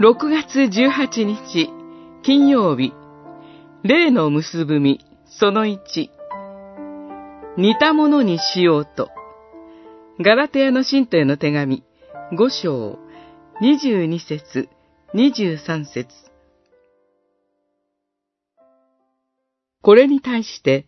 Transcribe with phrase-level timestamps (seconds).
[0.00, 1.68] 6月18日
[2.22, 2.94] 金曜日。
[3.82, 5.78] 例の結ぶみその1
[7.58, 9.10] 似たものにしようと。
[10.18, 11.84] ガラテヤの信徒への手紙
[12.32, 12.98] 5章
[13.60, 14.70] 22節
[15.12, 16.08] 23節。
[19.82, 20.86] これに対して、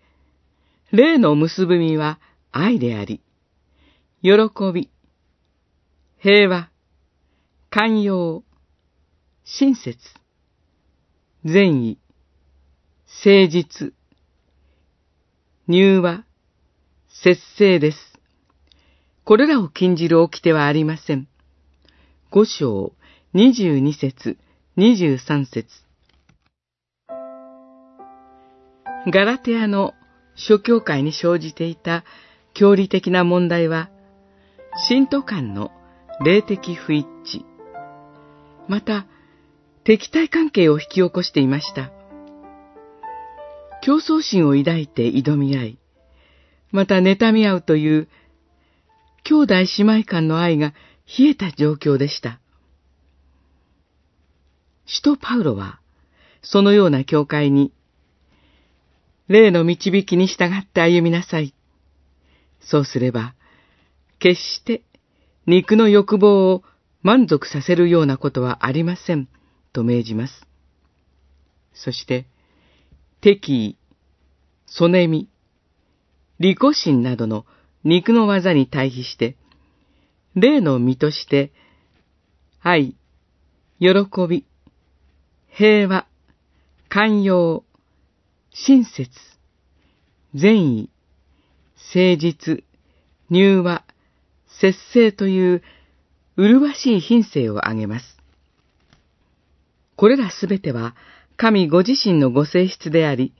[0.90, 2.18] 例の結ぶみは
[2.50, 3.20] 愛であり、
[4.22, 4.32] 喜
[4.72, 4.88] び、
[6.18, 6.70] 平和、
[7.68, 8.42] 寛容、
[9.44, 9.98] 親切、
[11.44, 11.98] 善意、
[13.24, 13.92] 誠実、
[15.66, 16.24] 入和、
[17.08, 17.98] 節制です。
[19.24, 21.26] これらを禁じる掟はありません。
[22.30, 22.92] 五章、
[23.34, 24.38] 二十二節、
[24.76, 25.66] 二十三節。
[29.10, 29.92] ガラテアの
[30.36, 32.04] 諸教会に生じていた
[32.54, 33.90] 教理的な問題は、
[34.88, 35.72] 信徒間の
[36.24, 37.44] 霊的不一致、
[38.68, 39.06] また、
[39.84, 41.90] 敵対関係を引き起こしていました。
[43.82, 45.78] 競争心を抱いて挑み合い、
[46.70, 48.08] また妬み合うという
[49.24, 50.72] 兄弟姉妹間の愛が
[51.18, 52.38] 冷えた状況でした。
[54.86, 55.80] 使徒パウロは、
[56.42, 57.72] そのような教会に、
[59.28, 61.54] 霊の導きに従って歩みなさい。
[62.60, 63.34] そうすれば、
[64.18, 64.82] 決して
[65.46, 66.62] 肉の欲望を
[67.02, 69.28] 満足させるようなことはありません、
[69.72, 70.46] と命じます。
[71.74, 72.26] そして、
[73.20, 73.78] 敵意、
[74.66, 75.28] そねみ、
[76.38, 77.46] 利己心などの
[77.84, 79.36] 肉の技に対比して、
[80.34, 81.52] 霊の身として、
[82.60, 82.96] 愛、
[83.78, 83.88] 喜
[84.28, 84.46] び、
[85.48, 86.06] 平和、
[86.88, 87.64] 寛容、
[88.50, 89.10] 親切、
[90.34, 90.90] 善意、
[91.94, 92.64] 誠実、
[93.30, 93.84] 入和、
[94.60, 95.62] 節制という
[96.36, 98.21] 麗しい品性を挙げます。
[100.02, 100.96] これらすべては
[101.36, 103.32] 神ご自身のご性質であり、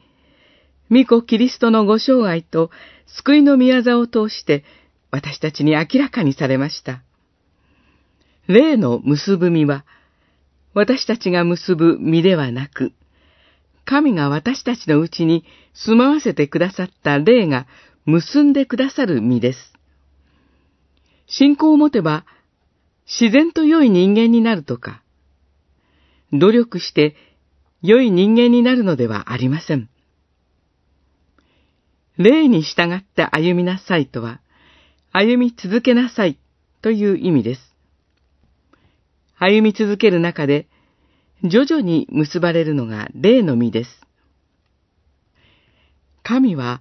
[0.92, 2.70] 御子キリストのご生涯と
[3.08, 4.62] 救いの宮座を通して
[5.10, 7.02] 私たちに明らかにされました。
[8.46, 9.84] 霊の結ぶ実は、
[10.72, 12.92] 私たちが結ぶ実ではなく、
[13.84, 17.66] 神が私たちのうちに住まわせてくださった霊が
[18.06, 19.72] 結んでくださる実です。
[21.26, 22.24] 信仰を持てば
[23.20, 25.01] 自然と良い人間になるとか、
[26.32, 27.14] 努力して
[27.82, 29.88] 良い人間になるのではありません。
[32.16, 34.40] 霊に従って歩みなさいとは、
[35.12, 36.38] 歩み続けなさい
[36.80, 37.74] という意味です。
[39.38, 40.68] 歩み続ける中で、
[41.42, 44.00] 徐々に結ばれるのが霊の実です。
[46.22, 46.80] 神は、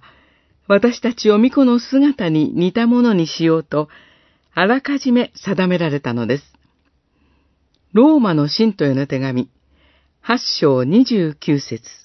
[0.68, 3.88] 私たちを巫女の姿に似たものにしようと、
[4.54, 6.44] あらかじめ定められたのです。
[7.92, 9.50] ローマの信徒への手紙、
[10.22, 12.01] 八章二十九節。